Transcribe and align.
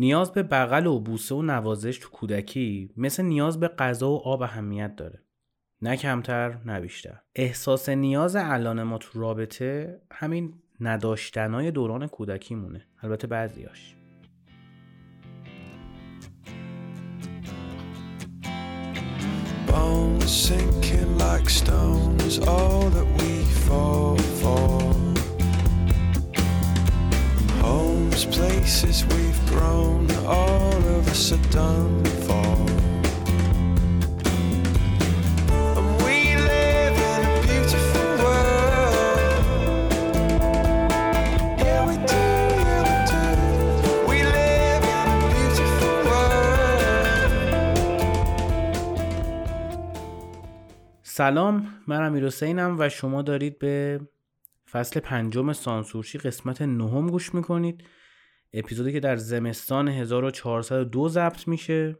نیاز 0.00 0.32
به 0.32 0.42
بغل 0.42 0.86
و 0.86 1.00
بوسه 1.00 1.34
و 1.34 1.42
نوازش 1.42 1.98
تو 1.98 2.10
کودکی 2.10 2.90
مثل 2.96 3.22
نیاز 3.22 3.60
به 3.60 3.68
غذا 3.68 4.10
و 4.10 4.18
آب 4.18 4.42
اهمیت 4.42 4.96
داره. 4.96 5.22
نه 5.82 5.96
کمتر 5.96 6.58
نه 6.64 6.80
بیشتر. 6.80 7.20
احساس 7.34 7.88
نیاز 7.88 8.36
الان 8.36 8.82
ما 8.82 8.98
تو 8.98 9.20
رابطه 9.20 10.00
همین 10.12 10.54
نداشتنای 10.80 11.70
دوران 11.70 12.06
کودکی 12.06 12.54
مونه 12.54 12.86
البته 13.02 13.26
بعضیاش. 13.26 13.94
Bones 19.68 20.50
like 21.24 21.48
stones, 21.60 22.34
all 22.54 22.84
that 22.96 23.08
we 23.18 23.32
fall 23.64 24.16
for. 24.40 24.68
Homes, 27.62 28.22
places 28.36 29.04
we've 29.10 29.37
grown, 29.50 30.04
all 30.36 30.82
of 30.96 31.08
us 31.12 31.32
are 31.32 31.44
done 31.52 32.04
for. 32.26 32.46
سلام 51.02 51.66
من 51.86 52.02
امیر 52.02 52.26
حسینم 52.26 52.76
و 52.78 52.88
شما 52.88 53.22
دارید 53.22 53.58
به 53.58 54.00
فصل 54.70 55.00
پنجم 55.00 55.52
سانسورشی 55.52 56.18
قسمت 56.18 56.62
نهم 56.62 57.06
گوش 57.10 57.34
می‌کنید. 57.34 57.84
اپیزودی 58.52 58.92
که 58.92 59.00
در 59.00 59.16
زمستان 59.16 59.88
1402 59.88 61.08
ضبط 61.08 61.48
میشه 61.48 61.96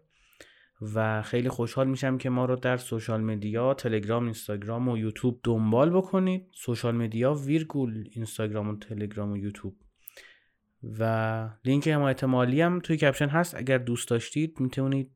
و 0.94 1.22
خیلی 1.22 1.48
خوشحال 1.48 1.88
میشم 1.88 2.18
که 2.18 2.30
ما 2.30 2.44
رو 2.44 2.56
در 2.56 2.76
social 2.76 3.20
media 3.20 3.74
تلگرام 3.74 4.24
اینستاگرام 4.24 4.88
و 4.88 4.98
یوتیوب 4.98 5.40
دنبال 5.42 5.90
بکنید. 5.90 6.50
social 6.54 6.94
media 6.94 7.34
ویرگول 7.34 8.08
اینستاگرام 8.12 8.68
و 8.68 8.76
تلگرام 8.76 9.32
و 9.32 9.36
یوتیوب. 9.36 9.76
و 10.98 11.50
لینک 11.64 11.88
حمایت 11.88 12.24
مالی 12.24 12.60
هم 12.60 12.80
توی 12.80 12.96
caption 12.96 13.28
هست. 13.28 13.54
اگر 13.54 13.78
دوست 13.78 14.08
داشتید 14.08 14.60
می‌تونید 14.60 15.10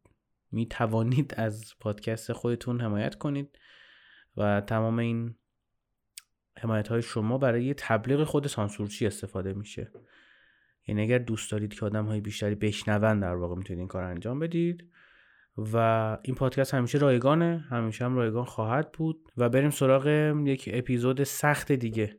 می‌توانید 0.53 1.35
از 1.37 1.75
پادکست 1.81 2.33
خودتون 2.33 2.81
حمایت 2.81 3.15
کنید 3.15 3.59
و 4.37 4.61
تمام 4.61 4.99
این 4.99 5.35
حمایت 6.59 6.89
های 6.89 7.03
شما 7.03 7.39
برای 7.39 7.75
تبلیغ 7.75 8.25
خود 8.25 8.47
سانسورچی 8.47 9.07
استفاده 9.07 9.53
میشه. 9.53 9.93
یعنی 10.87 11.03
اگر 11.03 11.19
دوست 11.19 11.53
دارید 11.53 11.75
که 11.75 11.87
آدم 11.87 12.07
های 12.07 12.21
بیشتری 12.21 12.55
بشنون 12.55 13.21
در 13.21 13.35
واقع 13.35 13.57
می‌تونید 13.57 13.79
این 13.79 13.89
کار 13.89 14.05
انجام 14.05 14.39
بدید. 14.39 14.85
و 15.57 15.77
این 16.23 16.35
پادکست 16.35 16.75
همیشه 16.75 16.99
رایگانه 16.99 17.65
همیشه 17.71 18.05
هم 18.05 18.17
رایگان 18.17 18.45
خواهد 18.45 18.93
بود. 18.93 19.33
و 19.37 19.49
بریم 19.49 19.71
سراغ 19.71 20.07
یک 20.47 20.71
اپیزود 20.73 21.23
سخت 21.23 21.73
دیگه. 21.73 22.19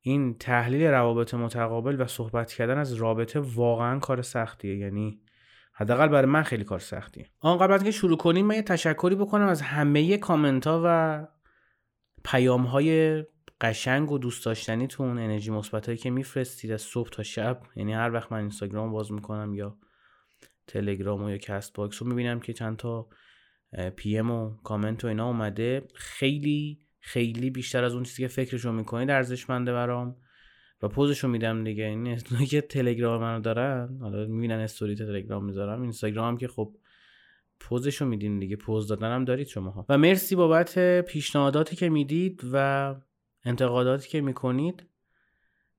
این 0.00 0.38
تحلیل 0.38 0.82
روابط 0.82 1.34
متقابل 1.34 2.00
و 2.00 2.06
صحبت 2.06 2.52
کردن 2.52 2.78
از 2.78 2.94
رابطه 2.94 3.40
واقعا 3.40 3.98
کار 3.98 4.22
سختیه. 4.22 4.76
یعنی 4.76 5.20
حداقل 5.72 6.08
برای 6.08 6.30
من 6.30 6.42
خیلی 6.42 6.64
کار 6.64 6.78
سختیه. 6.78 7.26
آن 7.40 7.58
قبل 7.58 7.72
از 7.72 7.84
که 7.84 7.90
شروع 7.90 8.16
کنیم 8.16 8.46
من 8.46 8.54
یه 8.54 8.62
تشکری 8.62 9.14
بکنم 9.14 9.46
از 9.46 9.62
همه 9.62 10.16
کامنت 10.16 10.66
ها 10.66 10.82
و 10.84 11.26
پیام 12.24 12.62
های 12.62 13.24
قشنگ 13.60 14.12
و 14.12 14.18
دوست 14.18 14.44
داشتنیتون 14.44 15.18
انرژی 15.18 15.50
مثبتایی 15.50 15.98
که 15.98 16.10
میفرستید 16.10 16.72
از 16.72 16.82
صبح 16.82 17.08
تا 17.08 17.22
شب. 17.22 17.62
یعنی 17.76 17.92
هر 17.92 18.12
وقت 18.12 18.32
من 18.32 18.38
اینستاگرام 18.38 18.92
باز 18.92 19.12
می‌کنم 19.12 19.54
یا 19.54 19.78
تلگرام 20.66 21.22
و 21.22 21.30
یا 21.30 21.38
Castbox 21.38 22.02
رو 22.02 22.08
می‌بینم 22.08 22.40
که 22.40 22.52
چند 22.52 22.76
تا 22.76 23.08
PM 23.96 24.30
و 24.30 24.56
کامنت 24.56 25.04
و 25.04 25.08
اینا 25.08 25.26
اومده. 25.26 25.82
خیلی 25.94 26.80
خیلی 27.00 27.50
بیشتر 27.50 27.84
از 27.84 27.94
اون 27.94 28.02
چیزی 28.02 28.22
که 28.22 28.28
فکرشو 28.28 28.72
می‌کنید 28.72 29.10
ارزشمنده 29.10 29.72
برام. 29.72 30.16
و 30.82 30.88
پزشو 30.88 31.28
میدم 31.28 31.64
دیگه. 31.64 31.84
این 31.84 32.16
که 32.50 32.60
تلگرام 32.60 33.20
منو 33.20 33.40
دارن 33.40 33.98
حالا 34.00 34.26
می‌بینن 34.26 34.58
استوری 34.58 34.94
تلگرام 34.94 35.44
می‌ذارم. 35.44 35.82
اینستاگرام 35.82 36.36
که 36.36 36.48
خب 36.48 36.76
پوزشو 37.60 38.06
میدین 38.06 38.38
دیگه. 38.38 38.56
پوز 38.56 38.88
دادن 38.88 39.14
هم 39.14 39.24
دارید 39.24 39.46
شماها. 39.46 39.86
و 39.88 39.98
مرسی 39.98 40.36
بابت 40.36 41.00
پیشنهاداتی 41.00 41.76
که 41.76 41.88
می‌دید 41.88 42.40
و 42.52 42.94
انتقاداتی 43.44 44.08
که 44.08 44.20
می‌کنید 44.20 44.86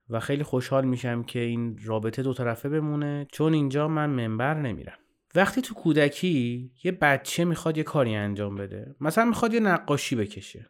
و 0.10 0.20
خیلی 0.20 0.44
خوشحال 0.44 0.86
میشم 0.86 1.24
که 1.24 1.40
این 1.40 1.80
رابطه 1.84 2.24
دو 2.24 2.34
طرفه 2.34 2.70
بمونه 2.70 3.28
چون 3.32 3.54
اینجا 3.54 3.88
من 3.88 4.10
منبر 4.10 4.54
نمیرم. 4.54 4.98
وقتی 5.36 5.62
تو 5.62 5.74
کودکی 5.74 6.72
یه 6.84 6.92
بچه 6.92 7.46
می‌خواد 7.46 7.78
یه 7.78 7.84
کاری 7.84 8.16
انجام 8.16 8.56
بده 8.56 8.96
مثلا 9.00 9.26
می‌خواد 9.26 9.54
یه 9.54 9.60
نقاشی 9.60 10.16
بکشه. 10.16 10.70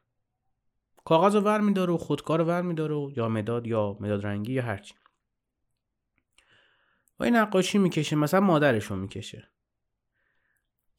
کاغذ 1.05 1.35
رو 1.35 1.41
ور 1.41 1.61
میداره 1.61 1.93
و 1.93 1.97
خودکار 1.97 2.39
رو 2.39 2.45
ور 2.45 2.61
میداره 2.61 3.17
یا 3.17 3.29
مداد 3.29 3.67
یا 3.67 3.97
مداد 3.99 4.25
رنگی 4.25 4.53
یا 4.53 4.63
هرچی 4.63 4.93
و 7.19 7.23
این 7.23 7.35
نقاشی 7.35 7.77
می‌کشه 7.77 8.15
مثلا 8.15 8.39
مادرش 8.39 8.85
رو 8.85 8.95
می‌کشه. 8.95 9.51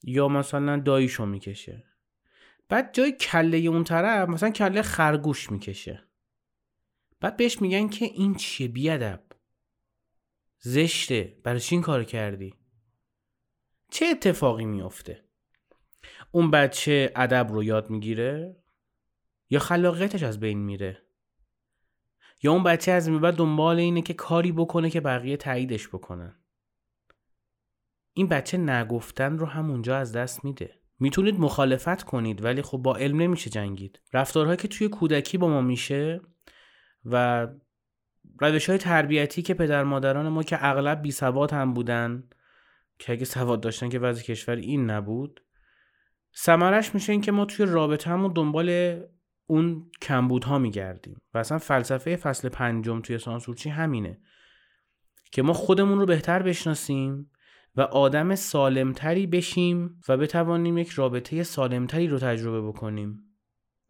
یا 0.02 0.28
مثلا 0.28 0.76
داییشو 0.76 1.26
می‌کشه. 1.26 1.84
بعد 2.68 2.94
جای 2.94 3.12
کله 3.12 3.58
اون 3.58 3.84
طرف 3.84 4.28
مثلا 4.28 4.50
کله 4.50 4.82
خرگوش 4.82 5.50
می‌کشه. 5.50 6.04
بعد 7.20 7.36
بهش 7.36 7.62
میگن 7.62 7.88
که 7.88 8.04
این 8.04 8.34
چیه 8.34 8.68
بیادب. 8.68 9.22
زشته. 10.58 11.36
برای 11.42 11.60
این 11.70 11.82
کار 11.82 12.04
کردی؟ 12.04 12.54
چه 13.90 14.06
اتفاقی 14.06 14.64
میافته؟ 14.64 15.24
اون 16.30 16.50
بچه 16.50 17.12
ادب 17.16 17.46
رو 17.50 17.64
یاد 17.64 17.90
می‌گیره؟ 17.90 18.56
یا 19.50 19.58
خلاقیتش 19.58 20.22
از 20.22 20.40
بین 20.40 20.58
میره؟ 20.58 21.02
یا 22.42 22.52
اون 22.52 22.62
بچه 22.62 22.92
از 22.92 23.08
این 23.08 23.30
دنبال 23.30 23.78
اینه 23.78 24.02
که 24.02 24.14
کاری 24.14 24.52
بکنه 24.52 24.90
که 24.90 25.00
بقیه 25.00 25.36
تاییدش 25.36 25.88
بکنن؟ 25.88 26.34
این 28.12 28.28
بچه 28.28 28.58
نگفتن 28.58 29.38
رو 29.38 29.46
همونجا 29.46 29.96
از 29.96 30.12
دست 30.12 30.44
میده. 30.44 30.80
می‌تونید 31.00 31.40
مخالفت 31.40 32.02
کنید 32.02 32.44
ولی 32.44 32.62
خب 32.62 32.78
با 32.78 32.96
علم 32.96 33.22
نمیشه 33.22 33.50
جنگید. 33.50 34.00
رفتارهایی 34.12 34.56
که 34.56 34.68
توی 34.68 34.88
کودکی 34.88 35.38
با 35.38 35.48
ما 35.48 35.60
میشه 35.60 36.20
و 37.04 37.46
روش 38.40 38.68
های 38.68 38.78
تربیتی 38.78 39.42
که 39.42 39.54
پدر 39.54 39.84
مادران 39.84 40.28
ما 40.28 40.42
که 40.42 40.58
اغلب 40.60 41.02
بی 41.02 41.10
سواد 41.10 41.52
هم 41.52 41.74
بودن 41.74 42.24
که 42.98 43.12
اگه 43.12 43.24
سواد 43.24 43.60
داشتن 43.60 43.88
که 43.88 43.98
وضع 43.98 44.22
کشور 44.22 44.56
این 44.56 44.90
نبود 44.90 45.42
سمرش 46.32 46.94
میشه 46.94 47.12
این 47.12 47.20
که 47.20 47.32
ما 47.32 47.44
توی 47.44 47.66
رابطه 47.66 48.10
همون 48.10 48.32
دنبال 48.32 49.00
اون 49.46 49.90
کمبودها 50.02 50.58
میگردیم. 50.58 51.20
و 51.34 51.38
اصلا 51.38 51.58
فلسفه 51.58 52.16
فصل 52.16 52.48
پنجم 52.48 53.00
توی 53.00 53.18
سانسورچی 53.18 53.70
همینه؟ 53.70 54.18
که 55.32 55.42
ما 55.42 55.52
خودمون 55.52 55.98
رو 55.98 56.06
بهتر 56.06 56.42
بشناسیم 56.42 57.30
و 57.76 57.80
آدم 57.80 58.34
سالمتری 58.34 59.26
بشیم 59.26 60.00
و 60.08 60.16
بتوانیم 60.16 60.78
یک 60.78 60.88
رابطه 60.88 61.42
سالمتری 61.42 62.08
رو 62.08 62.18
تجربه 62.18 62.68
بکنیم 62.68 63.22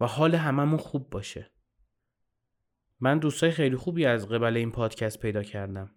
و 0.01 0.07
حال 0.07 0.35
هممون 0.35 0.79
خوب 0.79 1.11
باشه. 1.11 1.51
من 3.01 3.19
دوستای 3.19 3.51
خیلی 3.51 3.77
خوبی 3.77 4.07
از 4.07 4.29
قبل 4.29 4.57
این 4.57 4.73
پادکست 4.73 5.21
پیدا 5.21 5.43
کردم 5.43 5.91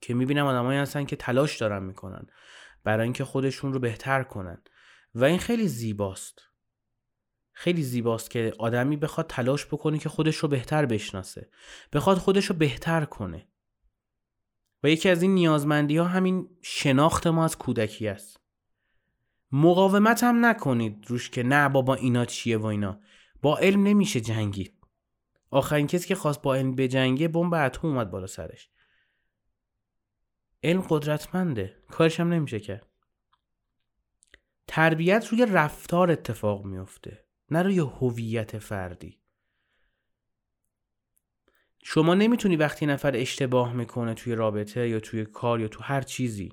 که 0.00 0.14
می‌بینم 0.14 0.46
آدمایی 0.46 0.78
هستن 0.78 1.04
که 1.04 1.16
تلاش 1.16 1.56
دارن 1.56 1.82
می‌کنن 1.82 2.26
برای 2.84 3.04
اینکه 3.04 3.24
خودشون 3.24 3.72
رو 3.72 3.78
بهتر 3.78 4.22
کنن. 4.22 4.62
و 5.14 5.24
این 5.24 5.38
خیلی 5.38 5.68
زیباست. 5.68 6.40
خیلی 7.52 7.82
زیباست 7.82 8.30
که 8.30 8.52
آدمی 8.58 8.96
بخواد 8.96 9.26
تلاش 9.26 9.66
بکنه 9.66 9.98
که 9.98 10.08
خودش 10.08 10.36
رو 10.36 10.48
بهتر 10.48 10.86
بشناسه. 10.86 11.50
بخواد 11.92 12.18
خودش 12.18 12.46
رو 12.46 12.56
بهتر 12.56 13.04
کنه. 13.04 13.48
و 14.82 14.88
یکی 14.88 15.08
از 15.08 15.22
این 15.22 15.34
نیازمندی 15.34 15.96
ها 15.96 16.04
همین 16.04 16.48
شناخت 16.62 17.26
ما 17.26 17.44
از 17.44 17.58
کودکی 17.58 18.08
است. 18.08 18.40
مقاومت 19.52 20.22
هم 20.22 20.46
نکنید 20.46 21.04
روش 21.06 21.30
که 21.30 21.42
نه 21.42 21.68
بابا 21.68 21.94
اینا 21.94 22.24
چیه 22.24 22.58
و 22.58 22.66
اینا. 22.66 23.00
با 23.42 23.58
علم 23.58 23.82
نمیشه 23.82 24.20
جنگید. 24.20 24.74
آخرین 25.50 25.86
کسی 25.86 26.08
که 26.08 26.14
خواست 26.14 26.42
با 26.42 26.54
علم 26.54 26.74
بجنگه 26.74 27.28
بمب 27.28 27.54
اتم 27.54 27.88
اومد 27.88 28.10
بالا 28.10 28.26
سرش. 28.26 28.70
علم 30.62 30.80
قدرتمنده. 30.88 31.76
کارش 31.90 32.20
هم 32.20 32.32
نمیشه 32.32 32.60
کرد. 32.60 32.86
تربیت 34.66 35.26
روی 35.30 35.46
رفتار 35.46 36.10
اتفاق 36.10 36.64
میفته 36.64 37.24
نه 37.50 37.62
روی 37.62 37.78
هویت 37.78 38.58
فردی. 38.58 39.20
شما 41.90 42.14
نمی‌تونی 42.14 42.56
وقتی 42.56 42.86
نفر 42.86 43.16
اشتباه 43.16 43.72
می‌کنه 43.72 44.14
توی 44.14 44.34
رابطه 44.34 44.88
یا 44.88 45.00
توی 45.00 45.24
کار 45.24 45.60
یا 45.60 45.68
تو 45.68 45.82
هر 45.82 46.02
چیزی 46.02 46.52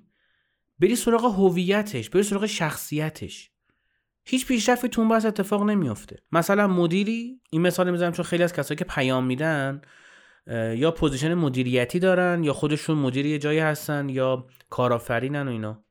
بری 0.79 0.95
سراغ 0.95 1.25
هویتش 1.25 2.09
بری 2.09 2.23
سراغ 2.23 2.45
شخصیتش. 2.45 3.51
هیچ 4.25 4.47
پیشرفتی 4.47 4.89
تو 4.89 5.07
بس 5.07 5.25
اتفاق 5.25 5.63
نمیافته. 5.63 6.19
مثلا 6.31 6.67
مدیری 6.67 7.41
این 7.49 7.61
مثال 7.61 7.91
می‌زنم 7.91 8.11
چون 8.11 8.25
خیلی 8.25 8.43
از 8.43 8.53
کسایی 8.53 8.77
که 8.77 8.85
پیام 8.85 9.25
میدن 9.25 9.81
یا 10.75 10.91
position 10.91 11.33
مدیریتی 11.33 11.99
دارن 11.99 12.43
یا 12.43 12.53
خودشون 12.53 12.97
مدیر 12.97 13.25
یه 13.25 13.39
جایی 13.39 13.59
هستن 13.59 14.09
یا 14.09 14.47
کارآفرینن 14.69 15.47
و 15.47 15.51
اینا. 15.51 15.85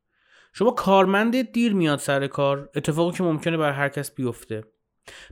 شما 0.52 0.70
کارمند 0.70 1.52
دیر 1.52 1.74
میاد 1.74 1.98
سر 1.98 2.26
کار 2.26 2.70
اتفاقی 2.74 3.16
که 3.16 3.22
ممکنه 3.22 3.56
بر 3.56 3.72
هر 3.72 3.88
کس 3.88 4.14
بیفته. 4.14 4.64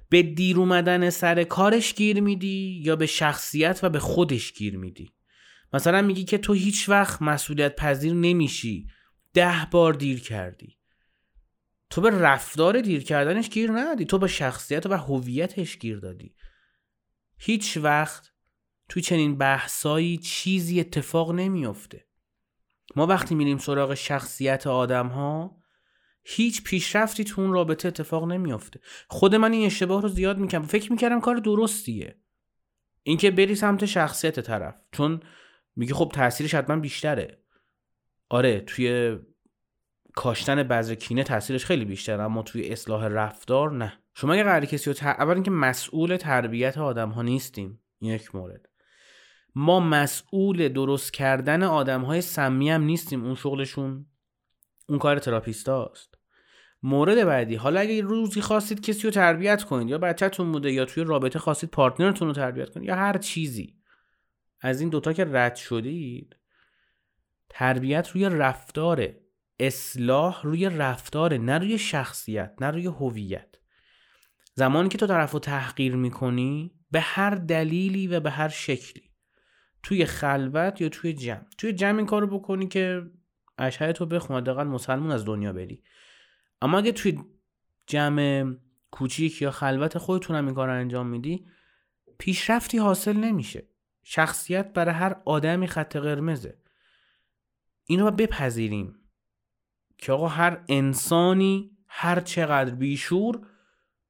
به 0.09 0.23
دیر 0.23 0.59
اومدن 0.59 1.11
سر 1.11 1.45
کارش 1.45 1.95
گیر 1.95 2.21
میدی 2.21 2.83
یا 2.85 2.97
به 2.97 3.07
شخصیت 3.07 3.81
و 3.83 3.89
به 3.89 3.99
خودش 3.99 4.53
گیر 4.53 4.79
میدی؟ 4.79 5.15
مثلا 5.73 6.03
میگی 6.03 6.25
که 6.25 6.39
تو 6.39 6.53
هیچ 6.53 6.89
وقت 6.89 7.23
مسئولیت 7.23 7.77
پذیر 7.77 8.13
نمیشی. 8.13 8.89
ده 9.35 9.69
بار 9.71 9.93
دیر 9.93 10.21
کردی. 10.21 10.79
تو 11.91 12.01
به 12.01 12.11
رفتار 12.11 12.81
دیر 12.81 13.05
کردنش 13.05 13.49
گیر 13.51 13.71
ندادی. 13.71 14.05
تو 14.05 14.19
به 14.19 14.27
شخصیت 14.27 14.87
و 14.87 14.97
هویتش 14.97 15.79
گیر 15.79 15.99
دادی. 15.99 16.35
هیچ 17.39 17.77
وقت 17.77 18.33
توی 18.89 19.03
چنین 19.03 19.39
بحثایی 19.39 20.19
چیزی 20.19 20.81
اتفاق 20.81 21.33
نمیافته. 21.33 22.07
ما 22.97 23.07
وقتی 23.07 23.35
میریم 23.35 23.59
سراغ 23.59 23.95
شخصیت 23.95 24.67
آدم 24.67 25.09
ها 25.09 25.62
هیچ 26.25 26.65
پیشرفتی 26.65 27.25
تو 27.25 27.41
اون 27.41 27.53
رابطه 27.53 27.89
اتفاق 27.89 28.33
نمیافته. 28.33 28.81
خود 29.09 29.35
من 29.35 29.53
این 29.53 29.67
اشتباه 29.67 30.03
رو 30.03 30.09
زیاد 30.09 30.39
می‌کنم 30.39 30.63
فکر 30.63 30.93
می‌کردم 30.93 31.21
کار 31.21 31.37
درستیه. 31.37 32.17
اینکه 33.03 33.31
بری 33.31 33.55
سمت 33.55 33.85
شخصیت 33.85 34.41
طرف. 34.41 34.75
چون 34.93 35.21
میگه 35.77 35.95
خب 35.95 36.11
تاثیرش 36.15 36.55
حتما 36.55 36.77
بیشتره. 36.77 37.39
آره 38.29 38.61
توی 38.61 39.19
کاشتن 40.15 40.63
بذر 40.63 40.95
کینه 40.95 41.25
تاثیرش 41.25 41.65
خیلی 41.65 41.85
بیشتر 41.85 42.21
اما 42.21 42.43
توی 42.43 42.69
اصلاح 42.69 43.07
رفتار 43.07 43.73
نه. 43.73 43.93
شما 44.15 44.33
اگه 44.33 44.43
قرار 44.43 44.65
کسی 44.65 44.91
رو 44.91 44.95
تر... 44.95 45.09
اول 45.09 45.35
اینکه 45.35 45.51
مسئول 45.51 46.17
تربیت 46.17 46.79
آدم 46.79 47.11
ها 47.11 47.23
نیستیم. 47.23 47.81
یک 48.01 48.35
مورد. 48.35 48.69
ما 49.55 49.81
مسئول 49.81 50.69
درست 50.69 51.13
کردن 51.13 51.63
آدم 51.63 52.01
های 52.01 52.21
سمی 52.21 52.71
هم 52.71 52.83
نیستیم 52.83 53.25
اون 53.25 53.35
شغلشون. 53.35 54.07
اون 54.93 54.99
کار 54.99 55.19
تراپیستاست. 55.19 56.15
مورد 56.83 57.25
بعدی 57.25 57.55
حالا 57.55 57.81
اگه 57.81 58.01
روزی 58.01 58.41
خواستید 58.41 58.81
کسی 58.81 59.03
رو 59.03 59.11
تربیت 59.11 59.63
کنید 59.63 59.89
یا 59.89 59.99
بچهتون 59.99 60.53
بوده 60.53 60.73
یا 60.73 60.85
توی 60.85 61.05
رابطه 61.05 61.39
خواستید 61.39 61.71
پارتنرتون 61.71 62.29
رو 62.29 62.35
تربیت 62.35 62.71
کنید 62.71 62.89
یا 62.89 62.97
هر 62.97 63.19
چیزی 63.19 63.77
از 64.61 64.81
این 64.81 64.91
دوتا 64.91 65.13
که 65.13 65.25
رد 65.25 65.57
شدید 65.57 66.37
تربیت 67.49 68.09
روی 68.09 68.25
رفتاره 68.25 69.21
اصلاح 69.61 70.43
روی 70.43 70.69
رفتاره 70.69 71.39
نه 71.39 71.59
روی 71.59 71.79
شخصیت 71.79 72.55
نه 72.61 72.71
روی 72.71 72.87
هویت. 72.87 73.55
زمانی 74.55 74.89
که 74.89 74.99
تو 74.99 75.07
طرف 75.07 75.31
رو 75.31 75.39
تحقیر 75.39 75.97
می‌کنی 75.97 76.75
به 76.91 77.01
هر 77.01 77.31
دلیلی 77.31 78.07
و 78.07 78.21
به 78.21 78.31
هر 78.31 78.49
شکلی 78.49 79.11
توی 79.83 80.05
خلوت 80.05 80.81
یا 80.81 80.89
توی 80.89 81.13
جمع. 81.13 81.45
توی 81.59 81.73
جمع 81.73 81.97
این 81.97 82.07
کارو 82.07 82.39
بکنی 82.39 82.69
که 82.69 83.03
اشهای 83.63 83.93
تو 83.93 84.07
بخون 84.07 84.37
حداقل 84.37 84.65
مسلمون 84.65 85.11
از 85.11 85.25
دنیا 85.25 85.53
بری. 85.53 85.83
اما 86.63 86.79
اگه 86.79 86.93
توی 86.93 87.19
جمع 87.87 88.55
کوچیک 88.91 89.43
یا 89.43 89.51
خلوت 89.51 89.99
خودتون 89.99 90.37
هم 90.37 90.47
این 90.47 90.55
کار 90.55 90.71
انجام 90.71 91.07
میدی 91.07 91.47
پیشرفتی 92.19 92.79
حاصل 92.79 93.17
نمیشه. 93.17 93.69
شخصیت 94.03 94.73
برای 94.73 94.95
هر 94.95 95.17
آدمی 95.25 95.67
خط 95.67 95.97
قرمزه. 95.97 96.59
اینو 97.87 98.11
بپذیریم 98.11 98.95
که 99.99 100.13
آقا 100.13 100.29
هر 100.29 100.65
انسانی 100.69 101.77
هر 101.89 102.21
چقدر 102.21 102.75
بیشور 102.75 103.47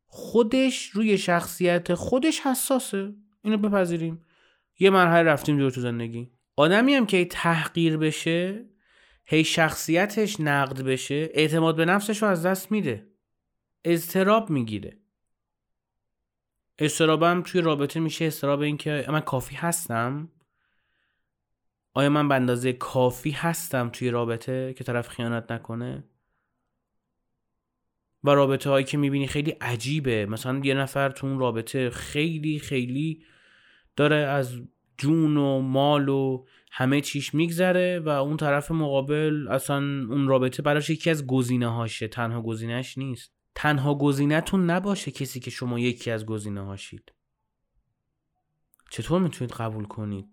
خودش 0.07 0.89
روی 0.89 1.19
شخصیت 1.19 1.95
خودش 1.95 2.41
حساسه. 2.41 3.15
اینو 3.43 3.57
بپذیریم. 3.57 4.25
یه 4.79 4.91
مرحله 4.91 5.23
رفتیم 5.23 5.59
جور 5.59 5.71
تو 5.71 5.81
زندگی. 5.81 6.33
آدمی 6.57 6.95
هم 6.95 7.07
که 7.07 7.25
تحقیر 7.25 7.97
بشه 7.97 8.72
هی 9.25 9.45
شخصیتش 9.45 10.41
نقد 10.41 10.83
بشه 10.83 11.31
اعتماد 11.35 11.77
به 11.77 11.85
نفسش 11.85 12.23
رو 12.23 12.29
از 12.29 12.47
دست 12.47 12.73
میده. 12.73 13.07
اضطراب 13.85 14.51
می‌گیره. 14.51 14.97
استرابم 16.79 17.43
توی 17.43 17.61
رابطه 17.61 18.01
میشه 18.01 18.25
استراب 18.25 18.61
این 18.61 18.77
که 18.77 19.05
من 19.09 19.21
کافی 19.21 19.55
هستم؟ 19.55 20.29
آیا 21.95 22.09
من 22.09 22.29
به 22.29 22.35
اندازه 22.35 22.73
کافی 22.73 23.31
هستم 23.31 23.89
توی 23.89 24.11
رابطه 24.11 24.75
که 24.75 24.85
طرف 24.85 25.09
خیانت 25.09 25.53
نکنه؟ 25.53 26.05
و 28.25 28.31
رابطه 28.31 28.71
هایی 28.71 28.85
که 28.85 28.99
می‌بینی 28.99 29.27
خیلی 29.27 29.51
عجیبه. 29.51 30.27
مثلا 30.27 30.61
یه 30.65 30.75
نفر 30.75 31.11
تو 31.11 31.27
اون 31.27 31.39
رابطه 31.39 31.91
خیلی 31.91 32.59
خیلی 32.59 33.25
داره 33.97 34.17
از 34.17 34.61
جون 34.99 35.37
و 35.37 35.61
مال 35.61 36.09
و 36.09 36.47
همه 36.75 37.01
چیش 37.01 37.35
میگذره 37.35 38.01
و 38.01 38.09
اون 38.09 38.37
طرف 38.37 38.71
مقابل 38.71 39.49
اصلا 39.51 39.77
اون 40.11 40.29
رابطه 40.29 40.63
براش 40.63 40.91
یکی 40.91 41.11
از 41.11 41.27
گزینه 41.27 41.69
هاشه 41.69 42.09
تنها 42.09 42.43
گزینهش 42.43 42.99
نیست. 42.99 43.33
تنها 43.55 43.95
گزینهتون 43.95 44.71
نباشه 44.71 45.11
کسی 45.11 45.41
که 45.41 45.51
شما 45.51 45.79
یکی 45.79 46.11
از 46.11 46.27
گزینه 46.27 46.61
هاشید 46.61 47.13
چطور 48.91 49.21
می‌تونید 49.21 49.55
قبول 49.55 49.85
کنید؟ 49.85 50.27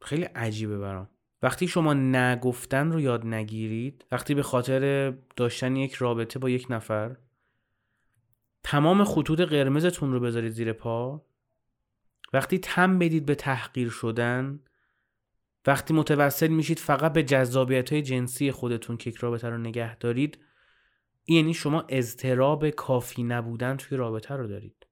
خیلی 0.00 0.22
عجیبه 0.22 0.78
برام. 0.78 1.08
وقتی 1.42 1.68
شما 1.68 1.94
نگفتن 1.94 2.92
رو 2.92 3.00
یاد 3.00 3.26
نگیرید 3.26 4.04
وقتی 4.12 4.34
به 4.34 4.42
خاطر 4.42 5.10
داشتن 5.36 5.76
یک 5.76 5.94
رابطه 5.94 6.38
با 6.38 6.50
یک 6.50 6.66
نفر 6.70 7.16
تمام 8.62 9.04
خطوط 9.04 9.40
قرمزتون 9.40 10.12
رو 10.12 10.20
بذارید 10.20 10.52
زیر 10.52 10.72
پا. 10.72 11.26
وقتی 12.32 12.58
تم 12.58 12.98
بدید 12.98 13.26
به 13.26 13.34
تحقیر 13.34 13.88
شدن 13.88 14.60
وقتی 15.66 15.94
متوسل 15.94 16.48
میشید 16.48 16.78
فقط 16.78 17.12
به 17.12 17.22
جذابیت 17.22 17.92
های 17.92 18.02
جنسی 18.02 18.52
خودتون 18.52 18.96
که 18.96 19.10
یک 19.10 19.16
رابطه 19.16 19.48
رو 19.48 19.58
نگه 19.58 19.96
دارید. 19.96 20.38
یعنی 21.26 21.54
شما 21.54 21.84
اضطراب 21.88 22.70
کافی 22.70 23.22
نبودن 23.22 23.76
توی 23.76 23.98
رابطه 23.98 24.34
رو 24.34 24.48
دارید. 24.48 24.86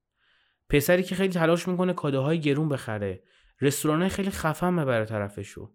پسری 0.69 1.03
که 1.03 1.15
خیلی 1.15 1.33
تلاش 1.33 1.67
می‌کنه 1.67 1.93
کادوهای 1.93 2.39
گرون 2.39 2.69
بخره. 2.69 3.23
رستوران 3.61 4.09
خیلی 4.09 4.31
خفن 4.31 4.75
ببره 4.75 5.05
طرفشو. 5.05 5.71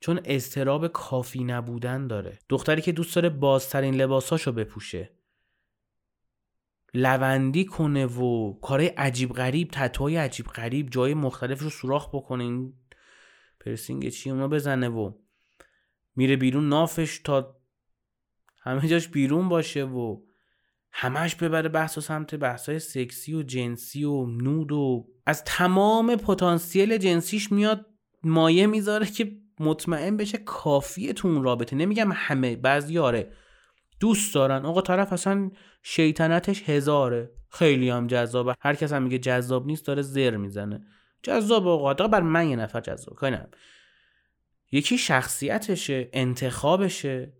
چون 0.00 0.20
اضطراب 0.24 0.88
کافی 0.88 1.44
نبودن 1.44 2.06
داره. 2.06 2.38
دختری 2.48 2.82
که 2.82 2.92
دوست 2.92 3.16
داره 3.16 3.28
بازترین 3.28 3.94
لباساشو 3.94 4.52
بپوشه. 4.52 5.10
لوندی 6.94 7.64
کنه 7.64 8.06
و 8.06 8.52
کارهای 8.60 8.88
عجیب 8.88 9.32
غریب 9.32 9.68
تتوهای 9.72 10.16
عجیب 10.16 10.46
غریب 10.46 10.90
جای 10.90 11.14
مختلف 11.14 11.62
رو 11.62 11.70
سوراخ 11.70 12.08
بکنه. 12.08 12.72
پرسینگ 13.64 14.08
چی 14.08 14.30
اونا 14.30 14.48
بزنه 14.48 14.88
و 14.88 15.12
میره 16.16 16.36
بیرون 16.36 16.68
نافش 16.68 17.18
تا 17.18 17.56
همه 18.62 18.88
جاش 18.88 19.08
بیرون 19.08 19.48
باشه 19.48 19.84
و 19.84 20.20
همش 20.92 21.34
ببره 21.34 21.68
بحث 21.68 21.98
و 21.98 22.00
سمت 22.00 22.34
بحث 22.34 22.70
سکسی 22.70 23.34
و 23.34 23.42
جنسی 23.42 24.04
و 24.04 24.26
نود 24.26 24.72
و 24.72 25.08
از 25.26 25.44
تمام 25.44 26.16
پتانسیل 26.16 26.98
جنسیش 26.98 27.52
میاد 27.52 27.86
مایه 28.22 28.66
می‌ذاره 28.66 29.06
که 29.06 29.36
مطمئن 29.60 30.16
بشه 30.16 30.38
کافیه 30.38 31.12
تو 31.12 31.28
اون 31.28 31.42
رابطه. 31.42 31.76
نمیگم 31.76 32.10
همه 32.14 32.56
بعضی 32.56 32.98
آره 32.98 33.32
دوست 34.00 34.34
دارن. 34.34 34.64
آقا 34.64 34.80
طرف 34.80 35.12
اصلا 35.12 35.50
شیطنتش 35.82 36.68
هزاره. 36.68 37.30
خیلی 37.50 37.90
هم 37.90 38.06
جذابه. 38.06 38.54
هر 38.60 38.74
کس 38.74 38.92
هم 38.92 39.02
میگه 39.02 39.18
جذاب 39.18 39.66
نیست 39.66 39.86
داره 39.86 40.02
زر 40.02 40.36
می‌زنه. 40.36 40.86
جذاب 41.22 41.68
آقا. 41.68 41.94
بر 41.94 42.20
من 42.20 42.48
یه 42.48 42.56
نفر 42.56 42.80
جذاب. 42.80 43.14
کنم 43.14 43.48
یکی 44.72 44.98
شخصیتشه 44.98 46.08
انتخابشه. 46.12 47.32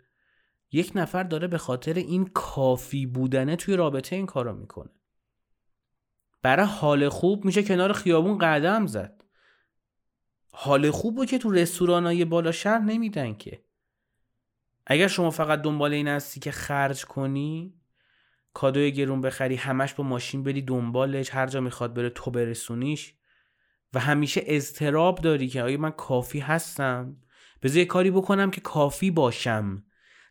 یک 0.73 0.93
نفر 0.95 1.23
داره 1.23 1.47
به 1.49 1.59
خاطر 1.59 1.95
این 1.95 2.25
کافی 2.25 3.07
بودنه 3.07 3.57
توی 3.57 3.77
رابطه 3.77 4.17
این 4.17 4.27
کارو 4.27 4.53
می‌کنه. 4.53 4.91
برای 6.43 6.67
حال 6.67 7.09
خوب 7.09 7.45
میشه 7.45 7.63
کنار 7.63 7.93
خیابون 7.93 8.39
قدم 8.39 8.87
زد. 8.87 9.25
حال 10.53 10.91
خوب 10.91 11.19
رو 11.19 11.25
که 11.25 11.39
تو 11.39 11.51
رستوران 11.51 12.07
های 12.07 12.25
بالا 12.25 12.53
شهر 12.53 12.79
نمیدن 12.79 13.35
که. 13.35 13.65
اگر 14.87 15.09
شما 15.09 15.31
فقط 15.31 15.63
دنبال 15.63 15.93
این 15.93 16.09
هستی 16.09 16.41
که 16.41 16.51
خرج 16.51 17.05
کنی 17.05 17.75
کادوی 18.55 18.93
گرون 18.93 19.21
بخری 19.21 19.57
همش 19.57 19.95
با 19.95 20.05
ماشین 20.05 20.43
بری 20.43 20.63
دنبالش 20.63 21.31
هر 21.31 21.47
جا 21.47 21.61
می‌خواد 21.61 21.95
بره 21.95 22.11
تو 22.11 22.31
برسونیش 22.31 23.15
و 23.95 24.01
همیشه 24.01 24.43
اضطراب 24.47 25.21
داری 25.21 25.49
که 25.49 25.63
آیا 25.63 25.79
من 25.79 25.91
کافی 25.91 26.39
هستم؟ 26.39 27.17
بذار 27.63 27.85
کاری 27.85 28.11
بکنم 28.11 28.51
که 28.51 28.61
کافی 28.61 29.11
باشم. 29.11 29.85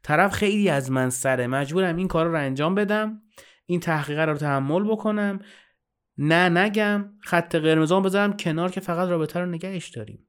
طرف 0.04 0.34
خیلی 0.34 0.70
از 0.70 0.92
من 0.92 1.10
سره. 1.10 1.48
مجبورم 1.48 1.96
این 1.96 2.08
کار 2.08 2.28
رو 2.28 2.40
انجام 2.40 2.76
بدم 2.76 3.22
این 3.66 3.80
تحقیق 3.80 4.20
رو 4.20 4.38
تحمل 4.38 4.84
بکنم. 4.84 5.40
نه 6.18 6.50
نگم. 6.50 7.14
خط 7.24 7.56
قرمزان 7.56 8.04
بذارم 8.04 8.38
کنار 8.38 8.72
که 8.72 8.80
فقط 8.80 9.10
رابطه 9.10 9.40
رو 9.40 9.46
نگهش 9.46 9.90
داریم. 9.90 10.28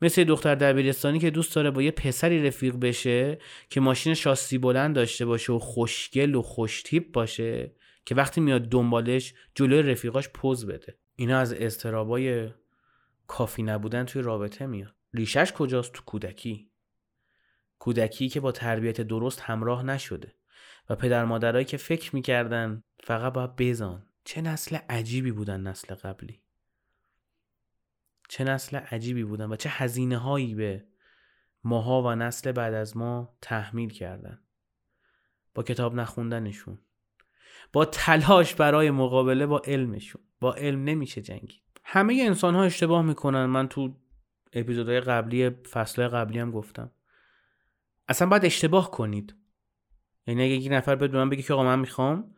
مثل 0.00 0.24
دختر 0.24 0.54
دبیرستانی 0.54 1.18
که 1.18 1.30
دوست 1.30 1.54
داره 1.56 1.70
با 1.70 1.82
یه 1.82 1.90
پسری 1.90 2.46
رفیق 2.46 2.76
بشه 2.76 3.38
که 3.70 3.80
ماشین 3.80 4.14
شاسی 4.14 4.58
بلند 4.58 4.94
داشته 4.94 5.26
باشه 5.26 5.52
و 5.52 5.58
خوشگل 5.58 6.34
و 6.34 6.42
خوشتیپ 6.42 7.12
باشه 7.12 7.74
که 8.06 8.14
وقتی 8.14 8.40
میاد 8.40 8.62
دنبالش 8.62 9.34
جلوی 9.54 9.82
رفیقاش 9.82 10.28
پوز 10.28 10.66
بده. 10.66 10.98
اینا 11.16 11.38
از 11.38 11.52
استرابای 11.52 12.50
کافی 13.26 13.62
نبودن 13.62 14.04
توی 14.04 14.22
رابطه 14.22 14.66
میاد. 14.66 14.94
ریشش 15.14 15.52
کجاست؟ 15.52 15.92
تو 15.92 16.02
کودکی. 16.02 16.70
کودکی 17.78 18.28
که 18.28 18.40
با 18.40 18.52
تربیت 18.52 19.00
درست 19.00 19.40
همراه 19.40 19.82
نشده 19.82 20.34
و 20.90 20.96
پدر 20.96 21.24
مادرایی 21.24 21.64
که 21.64 21.76
فکر 21.76 22.14
می‌کردن 22.14 22.82
فقط 23.00 23.32
باید 23.32 23.56
بزان. 23.56 24.06
چه 24.24 24.40
نسل 24.40 24.76
عجیبی 24.88 25.32
بودن 25.32 25.60
نسل 25.60 25.94
قبلی. 25.94 26.42
چه 28.28 28.44
نسل 28.44 28.76
عجیبی 28.76 29.24
بودن 29.24 29.52
و 29.52 29.56
چه 29.56 29.68
هزینه 29.68 30.18
هایی 30.18 30.54
به 30.54 30.84
ماها 31.64 32.02
و 32.02 32.14
نسل 32.14 32.52
بعد 32.52 32.74
از 32.74 32.96
ما 32.96 33.36
تحمیل 33.40 33.90
کردن. 33.90 34.40
با 35.54 35.62
کتاب 35.62 35.94
نخوندنشون. 35.94 36.78
با 37.72 37.84
تلاش 37.84 38.54
برای 38.54 38.90
مقابله 38.90 39.46
با 39.46 39.62
علمشون. 39.64 40.22
با 40.44 40.54
علم 40.54 40.84
نمیشه 40.84 41.22
جنگید. 41.22 41.62
همه 41.84 42.22
انسان 42.26 42.54
ها 42.54 42.62
اشتباه 42.64 43.02
می‌کنن. 43.02 43.46
من 43.46 43.68
تو 43.68 43.94
اپیزودهای 44.52 45.00
قبلی 45.00 45.50
فصل 45.50 46.08
قبلی 46.08 46.38
هم 46.38 46.50
گفتم. 46.50 46.90
اصلا 48.08 48.28
باید 48.28 48.44
اشتباه 48.44 48.90
کنید. 48.90 49.34
یعنی 50.26 50.44
اگه 50.44 50.52
یک 50.52 50.72
نفر 50.72 50.96
به 50.96 51.08
من 51.08 51.30
بگه 51.30 51.42
که 51.42 51.52
آقا 51.52 51.64
من 51.64 51.78
می‌خوام 51.78 52.34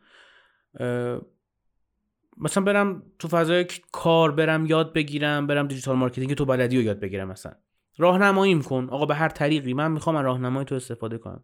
مثلا 2.37 2.63
برم 2.63 3.03
تو 3.19 3.27
فضای 3.27 3.65
کار 3.91 4.31
برم 4.31 4.65
یاد 4.65 4.93
بگیرم 4.93 5.47
برم 5.47 5.67
digital 5.67 5.95
marketing 5.95 6.33
تو 6.33 6.45
بلدی 6.45 6.77
رو 6.77 6.83
یاد 6.83 6.99
بگیرم 6.99 7.27
مثلا. 7.27 7.53
راهنماییم 7.97 8.61
کن. 8.61 8.87
آقا 8.91 9.05
به 9.05 9.15
هر 9.15 9.29
طریقی. 9.29 9.73
من 9.73 9.91
می‌خوام 9.91 10.15
از 10.15 10.25
راهنمایی 10.25 10.65
تو 10.65 10.75
استفاده 10.75 11.17
کنم. 11.17 11.43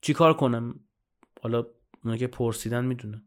چیکار 0.00 0.34
کنم؟ 0.34 0.80
حالا 1.42 1.66
اونا 2.04 2.16
که 2.16 2.26
پرسیدن 2.26 2.84
می‌دونن. 2.84 3.24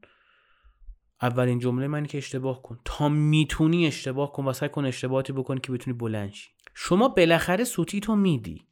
اولین 1.22 1.60
جمله 1.60 1.88
منه 1.88 2.08
که 2.08 2.18
اشتباه 2.18 2.62
کن. 2.62 2.80
تا 2.86 3.10
می‌تونی 3.10 3.88
اشتباه 3.88 4.32
کن 4.32 4.46
و 4.46 4.54
سعی 4.54 4.70
کن 4.70 4.86
اشتباهاتی 4.86 5.34
بکنی 5.34 5.60
که 5.60 5.72
بتونی 5.72 5.98
بلند 5.98 6.34
شی. 6.34 6.50
شما 6.74 7.08
بالاخره 7.08 7.64
سوتی 7.64 8.00
تو 8.00 8.16
میدی. 8.16 8.68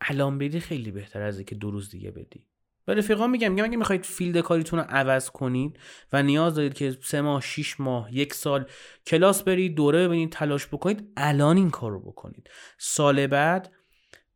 الان 0.00 0.38
بدی 0.38 0.60
خیلی 0.60 0.90
بهتر 0.90 1.22
از 1.22 1.38
اینکه 1.38 1.54
دو 1.54 1.70
روز 1.70 1.90
دیگه 1.90 2.10
بدی. 2.10 2.46
به 2.84 2.94
رفیقا 2.94 3.26
میگم 3.26 3.52
میگم 3.52 3.64
اگه 3.64 3.76
می‌خواید 3.76 4.04
فیلد 4.04 4.40
کاریتون 4.40 4.78
رو 4.78 4.84
عوض 4.88 5.30
کنید 5.30 5.78
و 6.12 6.22
نیاز 6.22 6.54
دارید 6.54 6.74
که 6.74 6.98
سه 7.02 7.20
ماه 7.20 7.40
شیش 7.40 7.80
ماه 7.80 8.14
یک 8.14 8.34
سال 8.34 8.66
کلاس 9.06 9.42
برید 9.42 9.74
دوره 9.74 10.08
ببینید 10.08 10.32
تلاش 10.32 10.66
بکنید 10.66 11.12
الان 11.16 11.56
این 11.56 11.70
کار 11.70 11.90
رو 11.90 12.00
بکنید. 12.00 12.50
سال 12.78 13.26
بعد 13.26 13.72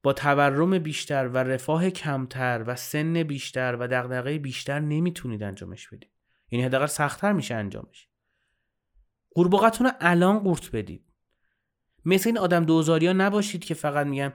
با 0.02 0.12
تورم 0.12 0.78
بیشتر 0.78 1.28
و 1.28 1.38
رفاه 1.38 1.90
کمتر 1.90 2.64
و 2.66 2.76
سن 2.76 3.22
بیشتر 3.22 3.76
و 3.80 3.88
دغدغه 3.88 4.38
بیشتر 4.38 4.80
نمی‌تونید 4.80 5.42
انجامش 5.42 5.88
بدید. 5.88 6.11
یعنی 6.52 6.64
حداقل 6.64 6.87
سختتر 6.87 7.32
میشه 7.32 7.54
انجامش. 7.54 8.09
قورباغتون 9.30 9.87
رو 9.87 9.92
الان 10.00 10.38
قورت 10.38 10.71
بدید. 10.71 11.04
مثل 12.04 12.28
این 12.28 12.38
آدم 12.38 12.64
دوزاری 12.64 13.06
ها 13.06 13.12
نباشید 13.12 13.64
که 13.64 13.75
فقط 13.75 14.06
میگن 14.06 14.32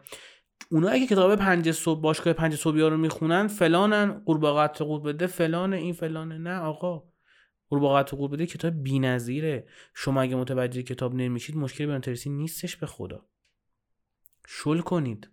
اونا 0.71 0.99
که 0.99 1.07
کتاب 1.07 1.35
پنج 1.35 1.71
صبح 1.71 2.01
باشگاه 2.01 2.33
پنج 2.33 2.55
صبح 2.55 2.77
رو 2.77 2.97
می‌خونن 2.97 3.47
فلانن 3.47 4.11
قورباغت 4.25 4.81
قورت 4.81 5.03
بده 5.03 5.27
فلان 5.27 5.73
این 5.73 5.93
فلانه 5.93 6.37
نه 6.37 6.59
آقا. 6.59 7.03
قورباغت 7.69 8.13
قورت 8.13 8.31
بده 8.31 8.45
کتاب 8.45 8.83
بی‌نظیره. 8.83 9.67
شما 9.93 10.21
اگه 10.21 10.35
متوجه 10.35 10.83
کتاب 10.83 11.15
نمیشید 11.15 11.57
مشکلی 11.57 11.87
به 11.87 12.01
نیستش 12.25 12.75
به 12.75 12.85
خدا. 12.85 13.25
شل 14.47 14.79
کنید. 14.79 15.29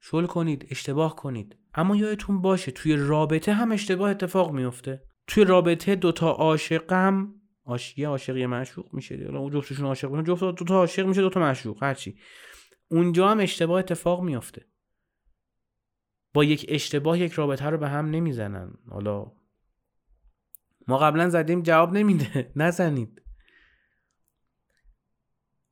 شل 0.00 0.26
کنید 0.26 0.66
اشتباه 0.70 1.16
کنید. 1.16 1.58
اما 1.74 1.96
یادتون 1.96 2.40
باشه 2.40 2.72
توی 2.72 2.96
رابطه 2.96 3.52
هم 3.52 3.72
اشتباه 3.72 4.10
اتفاق 4.10 4.52
میفته 4.52 5.09
توی 5.30 5.44
رابطه 5.44 5.96
دوتا 5.96 6.30
عاشقم 6.30 7.34
آش... 7.64 7.98
یه 7.98 8.08
عاشق 8.08 8.36
یه 8.36 8.46
معشوق 8.46 8.94
میشه 8.94 9.14
اون 9.14 9.50
جفتشون 9.50 9.86
عاشق 9.86 10.10
میشن 10.10 10.24
جفت 10.24 10.40
دوتا 10.40 10.74
عاشق 10.74 11.06
میشه 11.06 11.20
دوتا 11.20 11.40
معشوق 11.40 11.82
هرچی 11.82 12.18
اونجا 12.88 13.28
هم 13.28 13.40
اشتباه 13.40 13.78
اتفاق 13.78 14.22
میفته 14.22 14.66
با 16.34 16.44
یک 16.44 16.66
اشتباه 16.68 17.20
یک 17.20 17.32
رابطه 17.32 17.66
رو 17.66 17.78
به 17.78 17.88
هم 17.88 18.10
نمی‌زنن. 18.10 18.74
حالا 18.90 19.32
ما 20.88 20.98
قبلا 20.98 21.28
زدیم 21.28 21.62
جواب 21.62 21.92
نمیده. 21.92 22.50
نزنید. 22.56 23.22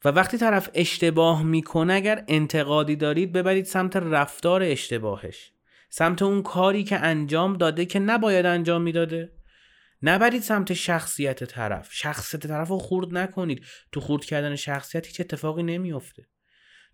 و 0.04 0.08
وقتی 0.08 0.38
طرف 0.38 0.70
اشتباه 0.74 1.42
می‌کنه 1.42 1.94
اگر 1.94 2.24
انتقادی 2.28 2.96
دارید 2.96 3.32
ببرید 3.32 3.64
سمت 3.64 3.96
رفتار 3.96 4.62
اشتباهش. 4.62 5.52
سمت 5.90 6.22
اون 6.22 6.42
کاری 6.42 6.84
که 6.84 6.98
انجام 6.98 7.56
داده 7.56 7.86
که 7.86 7.98
نباید 7.98 8.46
انجام 8.46 8.82
می‌داده. 8.82 9.37
نبرید 10.02 10.42
سمت 10.42 10.72
شخصیت 10.72 11.44
طرف. 11.44 11.92
شخصیت 11.92 12.46
طرف 12.46 12.68
رو 12.68 12.78
خورد 12.78 13.18
نکنید. 13.18 13.64
تو 13.92 14.00
خورد 14.00 14.24
کردن 14.24 14.56
شخصیت 14.56 15.06
هیچ 15.06 15.20
اتفاقی 15.20 15.62
نمیافته. 15.62 16.28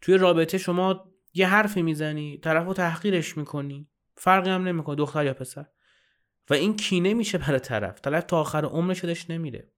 توی 0.02 0.18
رابطه 0.18 0.58
شما 0.58 1.10
یه 1.34 1.48
حرفی 1.48 1.82
می‌زنی 1.82 2.38
طرف 2.38 2.66
رو 2.66 2.74
تحقیرش 2.74 3.36
می‌کنی. 3.36 3.88
فرقی 4.16 4.50
هم 4.50 4.68
نمی‌کنه 4.68 4.96
دختر 4.96 5.24
یا 5.24 5.34
پسر. 5.34 5.66
و 6.50 6.54
این 6.54 6.76
کینه 6.76 7.14
میشه 7.14 7.38
برای 7.38 7.60
طرف. 7.60 8.00
طرف 8.00 8.24
تا 8.24 8.40
آخر 8.40 8.64
عمرش 8.64 9.04
داشت 9.04 9.30
نمیره. 9.30 9.70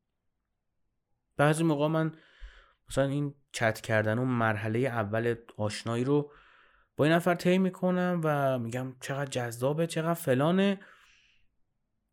بعضی 1.37 1.65
موقع 1.65 1.87
من 1.87 2.13
مثلا 2.89 3.05
این 3.05 3.35
چت 3.53 3.81
کردن 3.81 4.19
و 4.19 4.25
مرحله 4.25 4.79
اول 4.79 5.35
آشنایی 5.57 6.05
رو 6.05 6.33
با 6.97 7.05
این 7.05 7.15
نفر 7.15 7.35
طی 7.35 7.59
می‌کنم 7.59 8.21
و 8.25 8.59
میگم 8.59 8.97
چقدر 9.01 9.31
جذابه 9.31 9.87
چقدر 9.87 10.15
فلانه. 10.15 10.81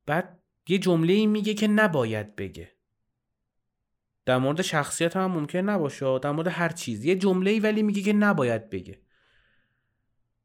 بعد 0.06 0.43
یه 0.68 0.78
جمله 0.78 1.14
ای 1.14 1.28
میگه 1.28 1.54
که 1.54 1.68
نباید 1.68 2.36
بگه. 2.36 2.72
در 4.26 4.38
مورد 4.38 4.62
شخصیت 4.62 5.18
هم 5.18 5.32
ممکن 5.32 5.60
نباشه 5.60 6.20
در 6.20 6.32
مورد 6.32 6.48
هر 6.48 6.70
چیز. 6.70 7.06
یه 7.06 7.16
جمله 7.16 7.52
ای 7.52 7.60
ولی 7.60 7.84
میگه 7.84 8.02
که 8.02 8.14
نباید 8.14 8.70
بگه. 8.70 9.02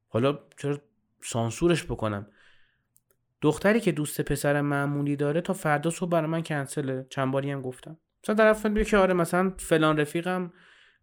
حالا 0.08 0.38
چرا 0.56 0.80
سانسورش 1.22 1.84
بکنم؟ 1.84 2.26
دختری 3.40 3.80
که 3.80 3.92
دوست 3.92 4.20
پسر 4.20 4.60
معمولی 4.60 5.16
داره 5.16 5.40
تا 5.40 5.52
فردا 5.52 5.90
صبح 5.90 6.10
برای 6.10 6.30
من 6.30 6.42
کنسله. 6.42 7.06
چند 7.10 7.32
باری 7.32 7.50
هم 7.50 7.62
گفتم. 7.62 7.98
مثلا 8.25 8.34
طرف 8.34 8.66
میگه 8.66 8.84
که 8.84 8.96
آره 8.96 9.14
مثلا 9.14 9.52
فلان 9.58 10.00
رفیقم. 10.00 10.52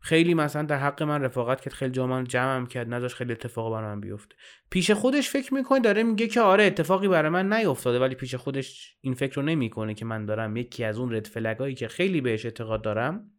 خیلی 0.06 0.34
مثلا 0.34 0.64
در 0.64 0.78
حق 0.78 1.04
من 1.04 1.22
رفاقت 1.22 1.62
کرد 1.62 1.74
خیلی 1.74 1.92
جا 1.92 2.08
من 2.08 2.24
جمعم 2.24 2.66
کرد 2.66 2.94
نذاش 2.94 3.16
خیلی 3.16 3.32
اتفاق 3.32 3.74
برای 3.74 3.96
من 3.96 4.02
بیفته 4.02 4.36
پیش 4.70 4.92
خودش 4.92 5.30
فکر 5.30 5.54
می‌کنه 5.54 5.80
داره 5.80 6.04
میگه 6.04 6.28
که 6.28 6.42
آره 6.42 6.64
اتفاقی 6.64 7.08
برای 7.08 7.30
من 7.30 7.54
نیفتاده 7.54 8.00
ولی 8.00 8.16
پیش 8.16 8.36
خودش 8.36 8.98
این 9.02 9.14
فکر 9.14 9.36
رو 9.36 9.42
نمی‌کنه 9.42 9.94
که 9.94 10.06
من 10.06 10.26
دارم 10.26 10.58
یکی 10.58 10.84
از 10.84 10.98
اون 10.98 11.16
رد 11.16 11.28
فلگایی 11.28 11.76
که 11.76 11.88
خیلی 11.88 12.22
بهش 12.22 12.46
اعتقاد 12.46 12.82
دارم 12.82 13.32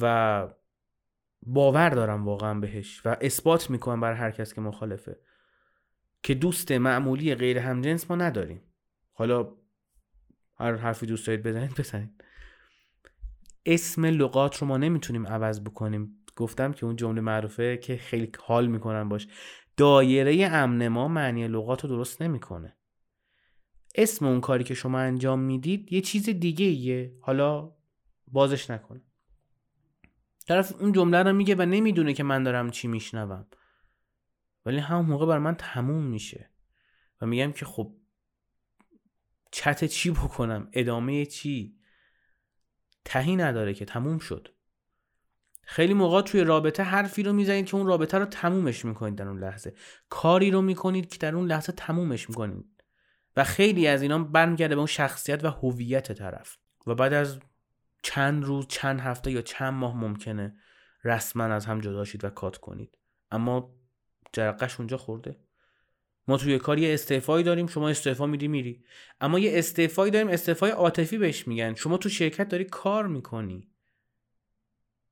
و 0.00 0.48
باور 1.42 1.90
دارم 1.90 2.26
واقعا 2.26 2.54
بهش 2.54 3.06
و 3.06 3.16
اثبات 3.20 3.70
می‌کنم 3.70 4.00
برای 4.00 4.16
هر 4.16 4.30
کس 4.30 4.54
که 4.54 4.60
مخالفه 4.60 5.16
که 6.22 6.34
دوست 6.34 6.72
معمولی 6.72 7.34
غیر 7.34 7.58
همجنس 7.58 8.10
ما 8.10 8.16
نداریم. 8.16 8.62
حالا 9.12 9.48
هر 10.58 10.74
حرفی 10.76 11.06
دوست 11.06 11.26
دارید 11.26 11.42
بزنید 11.42 11.74
بزنید. 11.78 12.24
اسم 13.66 14.04
لغات 14.04 14.56
رو 14.56 14.66
ما 14.66 14.76
نمی‌تونیم 14.76 15.26
عوض 15.26 15.60
بکنیم. 15.60 16.18
گفتم 16.36 16.72
که 16.72 16.86
اون 16.86 16.96
جمله 16.96 17.20
معروفه 17.20 17.76
که 17.76 17.96
خیلی 17.96 18.32
حال 18.40 18.66
می‌کنن 18.66 19.08
باش. 19.08 19.28
دایره 19.76 20.46
امن 20.46 20.88
ما 20.88 21.08
معنی 21.08 21.48
لغات 21.48 21.84
رو 21.84 21.88
درست 21.88 22.22
نمی‌کنه. 22.22 22.76
اسم 23.94 24.26
اون 24.26 24.40
کاری 24.40 24.64
که 24.64 24.74
شما 24.74 24.98
انجام 24.98 25.40
می‌دید 25.40 25.92
یه 25.92 26.00
چیز 26.00 26.28
دیگه 26.28 26.66
ایه. 26.66 27.16
حالا 27.20 27.72
بازش 28.28 28.70
نکنه 28.70 29.02
طرف 30.46 30.72
اون 30.80 30.92
جمله 30.92 31.22
رو 31.22 31.32
میگه 31.32 31.54
و 31.54 31.62
نمی‌دونه 31.62 32.14
که 32.14 32.22
من 32.22 32.42
دارم 32.42 32.70
چی 32.70 32.88
میشنوم. 32.88 33.46
ولی 34.66 34.78
همون 34.78 35.06
موقع 35.06 35.26
بر 35.26 35.38
من 35.38 35.54
تموم 35.54 36.04
میشه. 36.04 36.50
و 37.20 37.26
میگم 37.26 37.52
که 37.52 37.64
خب 37.64 37.96
چت 39.50 39.84
چی 39.84 40.10
بکنم؟ 40.10 40.68
ادامه 40.72 41.26
چی؟ 41.26 41.76
تهی 43.04 43.36
نداره 43.36 43.74
که 43.74 43.84
تموم 43.84 44.18
شد. 44.18 44.48
خیلی 45.62 45.94
موقع 45.94 46.22
توی 46.22 46.44
رابطه 46.44 46.82
حرفی 46.82 47.22
رو 47.22 47.32
می‌زنید 47.32 47.66
که 47.66 47.76
اون 47.76 47.86
رابطه 47.86 48.18
رو 48.18 48.24
تمومش 48.24 48.84
می‌کنید 48.84 49.14
در 49.14 49.28
اون 49.28 49.38
لحظه. 49.38 49.74
کاری 50.08 50.50
رو 50.50 50.62
می‌کنید 50.62 51.08
که 51.08 51.18
در 51.18 51.36
اون 51.36 51.46
لحظه 51.46 51.72
تمومش 51.72 52.28
می‌کنید. 52.28 52.84
و 53.36 53.44
خیلی 53.44 53.86
از 53.86 54.02
اینا 54.02 54.18
برمیگرده 54.18 54.74
به 54.74 54.78
اون 54.78 54.86
شخصیت 54.86 55.44
و 55.44 55.48
هویت 55.48 56.12
طرف. 56.12 56.56
و 56.86 56.94
بعد 56.94 57.12
از 57.12 57.38
چند 58.02 58.44
روز 58.44 58.66
چند 58.68 59.00
هفته 59.00 59.30
یا 59.30 59.42
چند 59.42 59.72
ماه 59.72 59.96
ممکنه 59.96 60.56
رسما 61.04 61.44
از 61.44 61.66
هم 61.66 61.80
جدا 61.80 62.04
شید 62.04 62.24
و 62.24 62.30
کات 62.30 62.56
کنید. 62.56 62.98
اما 63.30 63.74
جرقش 64.32 64.80
اونجا 64.80 64.96
خورده. 64.96 65.43
ما 66.28 66.36
توی 66.36 66.58
کار 66.58 66.78
یه 66.78 66.94
استعفایی 66.94 67.44
داریم 67.44 67.66
شما 67.66 67.88
استعفا 67.88 68.26
میدی 68.26 68.48
میری. 68.48 68.84
اما 69.20 69.38
یه 69.38 69.58
استعفایی 69.58 70.10
داریم 70.10 70.28
استعفای 70.28 70.70
عاطفی 70.70 71.18
بهش 71.18 71.48
میگن. 71.48 71.74
شما 71.74 71.96
تو 71.96 72.08
شرکت 72.08 72.48
داری 72.48 72.64
کار 72.64 73.06
می‌کنی. 73.06 73.68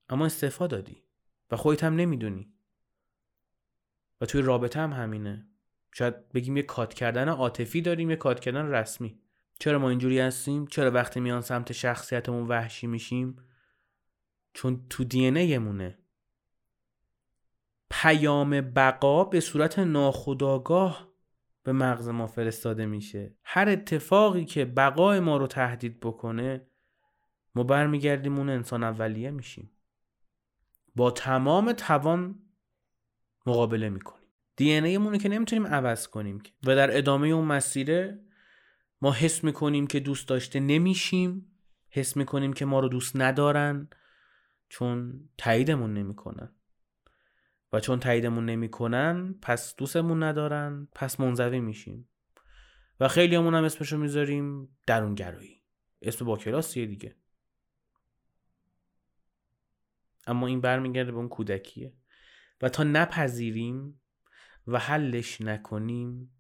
اما 0.09 0.27
استعفا 0.27 0.67
دادی 0.67 1.03
و 1.51 1.57
خودت 1.57 1.85
هم 1.85 1.95
نمی‌دونی. 1.95 2.53
و 4.21 4.27
توی 4.27 4.43
رابطه 4.43 4.81
هم 4.81 4.93
همینه. 4.93 5.47
شاید 5.93 6.33
بگیم 6.33 6.57
یه 6.57 6.63
کات 6.63 6.95
کردن 6.95 7.29
عاطفی 7.29 7.81
داریم 7.81 8.11
یه 8.11 8.17
کات 8.17 8.41
کردن 8.41 8.67
رسمی. 8.67 9.19
چرا 9.59 9.79
ما 9.79 9.91
اینجوری 9.91 10.19
هستیم؟ 10.19 10.67
چرا 10.67 10.91
وقتی 10.91 11.21
میان 11.21 11.41
سمت 11.41 11.73
شخصیتمون 11.73 12.49
وحشی 12.49 12.87
میشیم؟ 12.87 13.37
چون 14.55 14.87
تو 14.91 15.05
دی 15.05 15.59
مونه. 15.59 15.99
پیام 17.95 18.61
بقا 18.61 19.25
به 19.25 19.41
صورت 19.41 19.79
ناخودآگاه 19.79 21.09
به 21.63 21.73
مغز 21.73 22.09
ما 22.09 22.27
فرستاده 22.27 22.87
میشه. 22.87 23.35
هر 23.45 23.69
اتفاقی 23.69 24.45
که 24.45 24.65
بقای 24.65 25.21
ما 25.21 25.37
رو 25.37 25.47
تهدید 25.47 26.01
بکنه 26.01 26.67
ما 27.55 27.63
برمیگردیم 27.63 28.39
اون 28.39 28.49
انسان 28.49 28.83
اولیه 28.83 29.31
میشیم. 29.31 29.71
با 30.97 31.11
تمام 31.11 31.73
توان 31.73 32.39
مقابله 33.47 33.89
می‌کنیم. 33.89 34.29
دی 34.57 34.71
این 34.71 35.19
که 35.19 35.29
نمی‌تونیم 35.29 35.67
عوض 35.67 36.09
کنیم 36.09 36.43
و 36.67 36.77
در 36.77 36.99
ادامه 36.99 37.29
اون 37.29 37.45
مسیره 37.45 38.21
ما 39.03 39.13
حس 39.13 39.45
می‌کنیم 39.45 39.87
که 39.87 40.01
دوست 40.01 40.29
داشته 40.29 40.61
نمیشیم. 40.61 41.57
حس 41.91 42.17
می‌کنیم 42.17 42.53
که 42.53 42.65
ما 42.65 42.81
رو 42.81 42.89
دوست 42.89 43.17
ندارن 43.17 43.89
چون 44.69 45.21
تاییدمون 45.39 45.95
نمی‌کنن. 45.95 46.53
و 47.73 47.81
چون 47.81 48.01
تاییدمون 48.01 48.47
نمی‌کنن 48.47 49.35
پس 49.43 49.77
دوستمون 49.77 50.23
ندارن 50.23 50.89
پس 50.95 51.21
منزوی 51.21 51.61
میشیم. 51.61 52.09
و 53.01 53.09
خیلی 53.09 53.37
همون 53.37 53.55
هم 53.55 53.65
اسمشو 53.65 53.99
می‌ذاریم 53.99 54.77
درونگرایی. 54.87 55.63
اسم 56.03 56.25
با 56.25 56.37
کلاسیه 56.37 56.87
دیگه. 56.87 57.17
اما 60.27 60.47
این 60.47 60.61
برمیگرده 60.61 61.13
به 61.13 61.19
اون 61.19 61.29
کودکیه. 61.29 61.93
و 62.61 62.69
تا 62.69 62.85
نپذیریم 62.85 64.01
و 64.67 64.79
حلش 64.79 65.41
نکنیم 65.41 66.31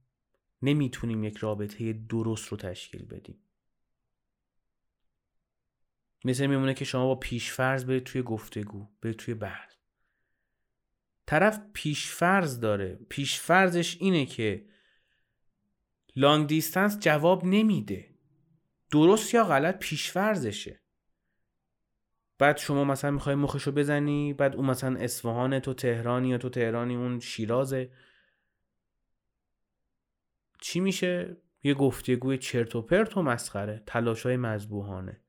نمی‌تونیم 0.63 1.25
یک 1.25 1.37
رابطه 1.37 1.93
درست 1.93 2.49
رو 2.49 2.57
تشکیل 2.57 3.05
بدیم. 3.05 3.39
مثل 6.25 6.47
میمونه 6.47 6.75
که 6.75 6.85
شما 6.85 7.07
با 7.07 7.15
پیشفرض 7.15 7.85
برید 7.85 8.05
توی 8.05 8.23
گفتگو 8.23 8.89
برید 9.01 9.17
توی 9.17 9.35
بحث. 9.35 9.82
طرف 11.33 11.61
پیشفرض 11.73 12.61
داره. 12.61 12.99
پیشفرضش 13.09 13.97
اینه 14.01 14.27
که 14.27 14.67
لانگ 16.17 16.47
دیستنس 16.47 16.99
جواب 17.01 17.45
نمیده. 17.45 18.15
درست 18.91 19.35
یا 19.35 19.45
غلط 19.45 19.79
پیشفرضشه. 19.79 20.81
بعد 22.39 22.57
شما 22.57 22.85
مثلا 22.85 23.11
می‌خوای 23.11 23.35
مخشو 23.35 23.73
بزنی 23.73 24.33
بعد 24.33 24.57
اون 24.57 24.67
مثلا 24.67 24.99
اصفهان 24.99 25.59
تو 25.61 25.75
تهرانی 25.75 26.29
یا 26.29 26.39
تو 26.39 26.49
تهرانی 26.49 26.97
اون 26.97 27.21
شیرازه. 27.21 27.93
چی 30.61 30.81
میشه؟ 30.81 31.37
یه 31.63 31.75
گفتگوی 31.75 32.39
چرت 32.39 32.77
و 32.77 32.83
پرت 32.83 33.17
و 33.17 33.23
مسخره. 33.23 33.83
تلاشای 33.87 34.37
مذبوحانه. 34.37 35.21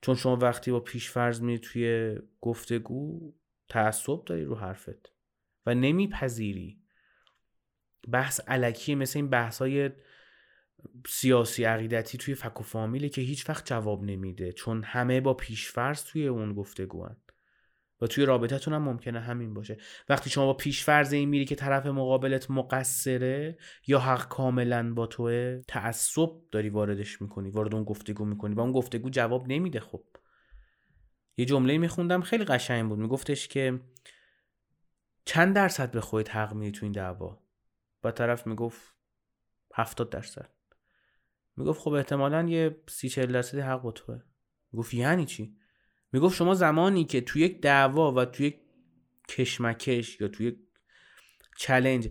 چون 0.00 0.14
شما 0.14 0.36
وقتی 0.36 0.70
با 0.70 0.80
پیشفرض 0.80 1.40
میری 1.40 1.58
توی 1.58 2.16
گفتگو 2.40 3.34
تعصب 3.68 4.24
داری 4.26 4.44
رو 4.44 4.54
حرفت 4.54 5.12
و 5.66 5.74
نمیپذیری. 5.74 6.80
بحث 8.08 8.40
علکی 8.40 8.94
مثل 8.94 9.18
این 9.18 9.30
بحث 9.30 9.58
های 9.58 9.90
سیاسی 11.06 11.64
عقیدتی 11.64 12.18
توی 12.18 12.34
فک 12.34 12.60
و 12.60 12.64
فامیله 12.64 13.08
که 13.08 13.20
هیچ 13.20 13.48
وقت 13.48 13.66
جواب 13.66 14.02
نمیده 14.02 14.52
چون 14.52 14.82
همه 14.82 15.20
با 15.20 15.34
پیشفرض 15.34 16.04
توی 16.04 16.26
اون 16.26 16.54
گفتگوان. 16.54 17.16
و 18.00 18.06
توی 18.06 18.24
رابطتون 18.24 18.74
هم 18.74 18.82
ممکنه 18.82 19.20
همین 19.20 19.54
باشه. 19.54 19.76
وقتی 20.08 20.30
شما 20.30 20.46
با 20.46 20.54
پیشفرض 20.54 21.12
این 21.12 21.28
میری 21.28 21.44
که 21.44 21.54
طرف 21.54 21.86
مقابلت 21.86 22.50
مقصره 22.50 23.58
یا 23.86 23.98
حق 23.98 24.28
کاملا 24.28 24.94
با 24.94 25.06
توه 25.06 25.62
تعصب 25.68 26.30
داری 26.50 26.68
واردش 26.68 27.22
می‌کنی 27.22 27.50
وارد 27.50 27.74
اون 27.74 27.84
گفتگو 27.84 28.24
می‌کنی 28.24 28.54
و 28.54 28.60
اون 28.60 28.72
گفتگو 28.72 29.10
جواب 29.10 29.48
نمیده 29.48 29.80
خب. 29.80 30.04
یه 31.36 31.44
جمله 31.44 31.78
میخوندم 31.78 32.22
خیلی 32.22 32.44
قشنگ 32.44 32.88
بود. 32.88 32.98
میگفتش 32.98 33.48
که 33.48 33.80
چند 35.24 35.54
درصد 35.54 35.90
به 35.90 36.00
خودت 36.00 36.36
حق 36.36 36.54
میدی 36.54 36.72
تو 36.72 36.86
این 36.86 36.92
دعوا؟ 36.92 37.42
با 38.02 38.10
طرف 38.10 38.46
می‌گفت 38.46 38.94
هفتاد 39.74 40.10
درصد. 40.10 40.50
می‌گفت 41.56 41.80
خب 41.80 41.92
احتمالا 41.92 42.48
یه 42.48 42.82
سی 42.88 43.08
چل 43.08 43.32
درصدی 43.32 43.60
حق 43.60 43.82
با 43.82 43.92
توه. 43.92 44.22
می‌گفت 44.72 44.94
یعنی 44.94 45.24
چی؟ 45.24 45.56
می‌گفت 46.12 46.36
شما 46.36 46.54
زمانی 46.54 47.04
که 47.04 47.20
تو 47.20 47.38
یک 47.38 47.60
دعوا 47.60 48.12
و 48.12 48.24
تو 48.24 48.42
یک 48.42 48.60
کشمکش 49.28 50.20
یا 50.20 50.28
تو 50.28 50.42
یک 50.42 50.58
چلنج 51.56 52.10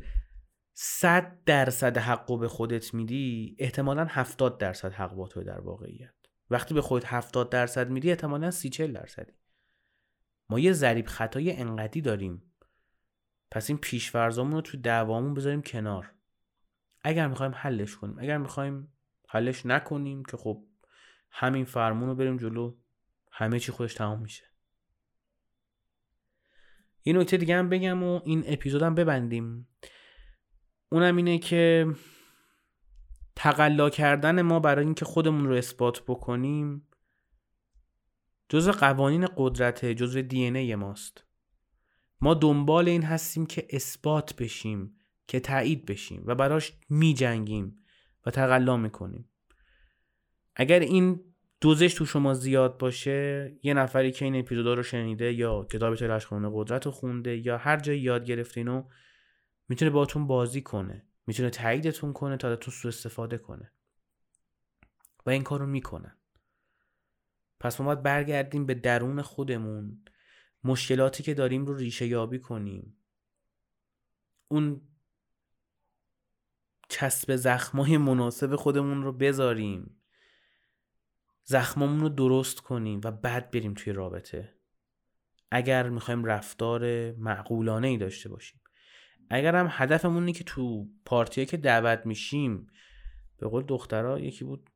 صد 0.74 1.44
درصد 1.46 1.98
حق 1.98 2.40
به 2.40 2.48
خودت 2.48 2.94
میدی 2.94 3.56
احتمالا 3.60 4.06
هفتاد 4.06 4.60
درصد 4.60 4.92
حق 4.92 5.14
با 5.14 5.28
توه 5.28 5.44
در 5.44 5.60
واقعیت. 5.60 6.14
وقتی 6.50 6.74
به 6.74 6.82
خودت 6.82 7.06
70 7.08 7.50
درصد 7.50 7.90
میدی 7.90 8.10
احتمالا 8.10 8.52
30 8.52 8.70
40 8.70 8.94
درصدی. 8.94 9.34
ما 10.50 10.60
یه 10.60 10.74
ضریب 10.74 11.08
خطای 11.08 11.58
انقدی 11.58 12.02
داریم. 12.02 12.54
پس 13.52 13.70
این 13.70 13.80
پیشورزامون 13.80 14.54
رو 14.54 14.62
تو 14.62 14.78
دعوامون 14.78 15.34
بذاریم 15.34 15.62
کنار. 15.62 16.14
اگر 17.02 17.28
می‌خوایم 17.28 17.52
حلش 17.56 17.96
کنیم. 17.96 18.20
اگر 18.20 18.38
می‌خوایم 18.38 18.94
حلش 19.30 19.66
نکنیم 19.66 20.26
که 20.26 20.38
خب 20.38 20.64
همین 21.32 21.66
فرمون 21.66 22.10
رو 22.10 22.16
بریم 22.16 22.38
جلو 22.38 22.78
همه 23.32 23.60
چی 23.60 23.72
خودش 23.72 23.94
تمام 23.94 24.22
میشه. 24.22 24.44
این 27.02 27.18
نکته 27.18 27.38
دیگه 27.38 27.56
هم 27.56 27.70
بگم 27.70 28.04
و 28.04 28.22
این 28.26 28.44
اپیزودم 28.48 28.96
ببندیم. 28.96 29.68
اونم 30.90 31.16
اینه 31.16 31.40
که 31.40 31.88
تقلا 33.36 33.90
کردن 33.90 34.42
ما 34.42 34.60
برای 34.60 34.86
اینکه 34.86 35.06
خودمون 35.06 35.48
رو 35.48 35.56
اثبات 35.56 36.04
بکنیم 36.08 36.88
جزء 38.50 38.72
قوانین 38.72 39.28
قدرت 39.38 39.86
جزء 39.86 40.22
دی 40.22 40.44
ای 40.44 40.76
ماست. 40.76 41.24
ما 42.22 42.34
دنبال 42.34 42.90
این 42.90 43.04
هستیم 43.04 43.46
که 43.46 43.68
اثبات 43.70 44.36
بشیم 44.36 44.98
که 45.28 45.40
تایید 45.40 45.86
بشیم 45.86 46.24
و 46.26 46.36
براش 46.36 46.74
می 46.90 47.14
جنگیم 47.14 47.84
و 48.26 48.32
تقلا 48.32 48.78
می‌کنیم. 48.78 49.30
اگر 50.56 50.80
این 50.80 51.34
دوزش 51.62 51.94
تو 51.94 52.06
شما 52.06 52.34
زیاد 52.34 52.78
باشه 52.78 53.52
یه 53.64 53.74
نفری 53.74 54.12
که 54.12 54.26
این 54.26 54.36
اپیزودا 54.36 54.74
رو 54.74 54.84
شنیده 54.84 55.34
یا 55.34 55.64
کتاب 55.64 55.96
تلاش 55.96 56.28
قدرت 56.28 56.86
رو 56.86 56.92
خونده 56.92 57.38
یا 57.38 57.58
هر 57.58 57.78
جایی 57.78 58.00
یاد 58.00 58.26
گرفته 58.26 58.60
اینو 58.60 58.84
می‌تونه 59.68 59.92
باتون 59.92 60.28
بازی 60.28 60.62
کنه. 60.62 61.08
می‌تونه 61.28 61.50
تاییدتون 61.50 62.14
کنه 62.14 62.38
تا 62.38 62.56
تو 62.56 62.72
سو 62.72 62.88
استفاده 62.88 63.38
کنه. 63.38 63.72
و 65.26 65.30
این 65.30 65.44
کارو 65.44 65.66
می‌کنن 65.66 66.18
پس 67.60 67.80
ما 67.80 67.86
باید 67.86 68.04
برگردیم 68.04 68.66
به 68.66 68.74
درون 68.74 69.22
خودمون. 69.22 70.06
مشکلاتی 70.64 71.24
که 71.24 71.34
داریم 71.34 71.66
رو 71.66 71.74
ریشه 71.74 72.08
یابی 72.08 72.40
کنیم. 72.40 72.98
اون 74.48 74.82
چسب 76.90 77.36
زخمای 77.36 77.98
مناسب 77.98 78.56
خودمون 78.56 79.04
رو 79.04 79.14
بذاریم. 79.14 80.02
زخممون 81.44 82.00
رو 82.00 82.10
درست 82.10 82.60
کنیم 82.60 83.02
و 83.04 83.12
بعد 83.12 83.52
بریم 83.52 83.74
توی 83.74 83.94
رابطه. 83.94 84.58
اگر 85.52 85.90
می‌خوایم 85.90 86.26
رفتار 86.26 87.12
معقولانه 87.12 87.88
ای 87.88 87.98
داشته 87.98 88.30
باشیم. 88.30 88.63
اگر 89.30 89.56
هم 89.56 89.68
هدفمون 89.70 90.24
اینه 90.24 90.34
که 90.34 90.44
تو 90.44 90.88
پارتیه 91.06 91.46
که 91.46 91.58
دعوت 91.58 92.06
میشیم 92.06 92.68
به 93.38 93.48
قول 93.48 93.64
دخترها 93.64 94.20
یکی 94.20 94.46
بود 94.46 94.70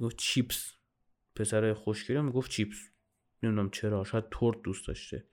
گفت 0.00 0.16
چیپس. 0.16 0.74
پسر 1.36 1.72
خوشگلی 1.72 2.20
می‌گفت 2.20 2.50
چیپس. 2.50 2.76
نمی‌دونم 3.42 3.70
چرا 3.70 4.04
شاید 4.04 4.24
تورت 4.30 4.62
دوست 4.62 4.88
داشته. 4.88 5.24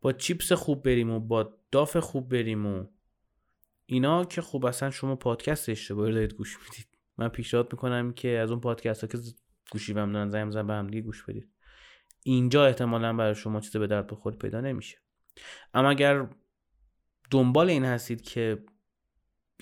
با 0.00 0.12
چیپس 0.12 0.52
خوب 0.52 0.82
بریم 0.82 1.10
و 1.10 1.20
با 1.20 1.58
داف 1.70 1.96
خوب 1.96 2.28
بریم 2.28 2.66
و 2.66 2.86
اینا 3.86 4.24
که 4.24 4.42
خوب 4.42 4.66
اصلا 4.66 4.90
شما 4.90 5.16
پادکست 5.16 5.68
اشتباهی 5.68 6.12
دارید 6.12 6.34
گوش 6.34 6.58
می‌دید. 6.62 6.86
من 7.18 7.28
پیشنهاد 7.28 7.72
می‌کنم 7.72 8.12
که 8.12 8.28
از 8.28 8.50
اون 8.50 8.60
پادکست 8.60 9.04
ها 9.04 9.08
که 9.08 9.18
گوشی 9.70 9.92
بهم 9.92 10.12
دارن 10.12 10.30
زنگ 10.30 10.50
زن 10.50 10.66
به 10.66 10.72
هم 10.72 10.86
دیگه 10.86 11.00
گوش 11.02 11.24
بدید. 11.24 11.48
اینجا 12.22 12.66
احتمالا 12.66 13.12
برای 13.12 13.34
شما 13.34 13.60
چیز 13.60 13.76
به 13.76 13.86
درد 13.86 14.06
بخور 14.06 14.36
پیدا 14.36 14.60
نمیشه. 14.60 14.98
اما 15.74 15.90
اگر 15.90 16.28
دنبال 17.30 17.70
این 17.70 17.84
هستید 17.84 18.22
که 18.22 18.64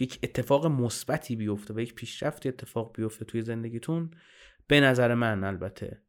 یک 0.00 0.18
اتفاق 0.22 0.66
مثبتی 0.66 1.36
بیفته 1.36 1.74
و 1.74 1.80
یک 1.80 1.94
پیشرفتی 1.94 2.48
اتفاق 2.48 2.96
بیفته 2.96 3.24
توی 3.24 3.42
زندگیتون 3.42 4.10
به 4.66 4.80
نظر 4.80 5.14
من 5.14 5.44
البته. 5.44 6.02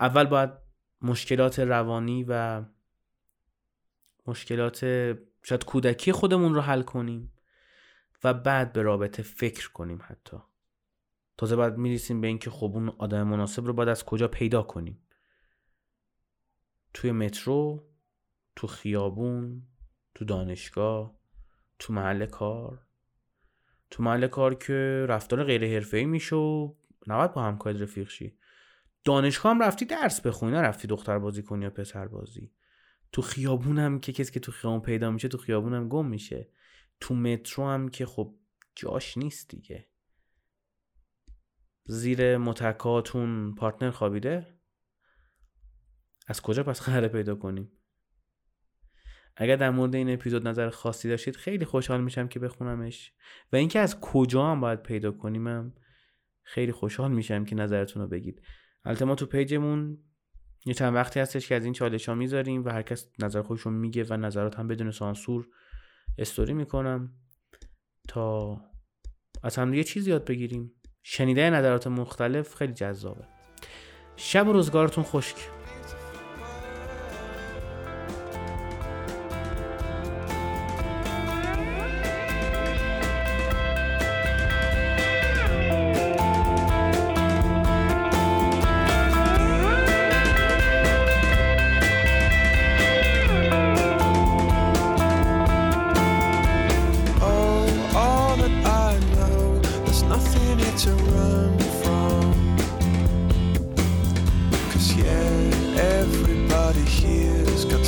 اول 0.00 0.24
باید 0.24 0.50
مشکلات 1.02 1.58
روانی 1.58 2.24
و 2.28 2.64
مشکلات 4.26 4.80
شاید 5.42 5.64
کودکی 5.64 6.12
خودمون 6.12 6.54
رو 6.54 6.60
حل 6.60 6.82
کنیم 6.82 7.32
و 8.24 8.34
بعد 8.34 8.72
به 8.72 8.82
رابطه 8.82 9.22
فکر 9.22 9.72
کنیم 9.72 9.98
حتی. 10.02 10.36
تازه 11.36 11.56
بعد 11.56 11.78
میریسیم 11.78 12.20
به 12.20 12.26
اینکه 12.26 12.50
خب 12.50 12.70
اون 12.74 12.88
آدم 12.88 13.22
مناسب 13.22 13.64
رو 13.64 13.72
باید 13.72 13.88
از 13.88 14.04
کجا 14.04 14.28
پیدا 14.28 14.62
کنیم. 14.62 15.06
توی 16.94 17.12
مترو 17.12 17.88
تو 18.56 18.66
خیابون 18.66 19.62
تو 20.22 20.26
دانشگاه 20.26 21.18
تو 21.78 21.92
محل 21.92 22.26
کار. 22.26 22.86
تو 23.90 24.02
محل 24.02 24.26
کار 24.26 24.54
که 24.54 25.06
رفتار 25.08 25.44
غیر 25.44 25.74
حرفه‌ای 25.74 26.04
میشه 26.04 26.36
و 26.36 26.74
نباید 27.06 27.32
با 27.32 27.42
همکارت 27.42 27.76
رفیق 27.76 28.08
شی. 28.08 28.38
دانشگاه 29.04 29.52
هم 29.52 29.62
رفتی 29.62 29.84
درس 29.84 30.20
بخونی 30.20 30.56
رفتی 30.56 30.88
دختر 30.88 31.18
بازی 31.18 31.42
کنی 31.42 31.64
یا 31.64 31.70
پسر 31.70 32.08
بازی. 32.08 32.52
تو 33.12 33.22
خیابون 33.22 33.78
هم 33.78 34.00
که 34.00 34.12
کسی 34.12 34.32
که 34.32 34.40
تو 34.40 34.52
خیابون 34.52 34.80
پیدا 34.80 35.10
میشه 35.10 35.28
تو 35.28 35.38
خیابون 35.38 35.74
هم 35.74 35.88
گم 35.88 36.06
میشه. 36.06 36.48
تو 37.00 37.14
مترو 37.14 37.66
هم 37.66 37.88
که 37.88 38.06
خب 38.06 38.34
جاش 38.74 39.18
نیست 39.18 39.48
دیگه. 39.48 39.88
زیر 41.84 42.36
متکاتون 42.36 43.54
پارتنر 43.54 43.90
خوابیده؟ 43.90 44.58
از 46.26 46.40
کجا 46.40 46.62
پس 46.62 46.80
خره 46.80 47.08
پیدا 47.08 47.34
کنیم؟ 47.34 47.72
اگر 49.36 49.56
در 49.56 49.70
مورد 49.70 49.94
این 49.94 50.10
اپیزود 50.10 50.48
نظر 50.48 50.70
خاصی 50.70 51.08
داشتید 51.08 51.36
خیلی 51.36 51.64
خوشحال 51.64 52.00
میشم 52.00 52.28
که 52.28 52.38
بخونمش. 52.38 53.12
و 53.52 53.56
اینکه 53.56 53.78
از 53.78 54.00
کجا 54.00 54.46
هم 54.46 54.60
باید 54.60 54.82
پیدا 54.82 55.12
کنیم 55.12 55.74
خیلی 56.42 56.72
خوشحال 56.72 57.12
میشم 57.12 57.44
که 57.44 57.54
نظرتون 57.54 58.02
رو 58.02 58.08
بگید. 58.08 58.42
البته 58.84 59.04
ما 59.04 59.14
تو 59.14 59.26
پیجمون 59.26 59.98
یه 60.66 60.74
چند 60.74 60.94
وقتی 60.94 61.20
هستش 61.20 61.48
که 61.48 61.54
از 61.54 61.64
این 61.64 61.72
چالش 61.72 62.08
ها 62.08 62.14
می‌ذاریم 62.14 62.64
و 62.64 62.70
هر 62.70 62.82
کس 62.82 63.08
نظر 63.18 63.42
خودش 63.42 63.66
میگه 63.66 64.04
و 64.04 64.16
نظرات 64.16 64.58
هم 64.58 64.68
بدون 64.68 64.90
سانسور 64.90 65.48
استوری 66.18 66.52
می‌کنم 66.52 67.12
تا 68.08 68.60
از 69.42 69.56
هم 69.56 69.74
یه 69.74 69.84
چیزی 69.84 70.10
یاد 70.10 70.24
بگیریم. 70.24 70.72
شنیده 71.02 71.50
نظرات 71.50 71.86
مختلف 71.86 72.54
خیلی 72.54 72.72
جذابه. 72.72 73.24
شب 74.16 74.48
و 74.48 74.52
روزگارتون 74.52 75.04
خشک. 75.04 75.36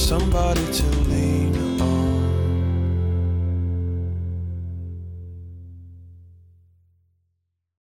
Somebody 0.04 0.60
to 0.70 0.93